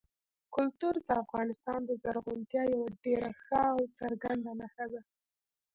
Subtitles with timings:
[0.55, 5.01] کلتور د افغانستان د زرغونتیا یوه ډېره ښه او څرګنده نښه ده.